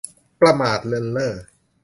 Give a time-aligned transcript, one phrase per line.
[0.41, 1.33] ประมาทเลินเล่อ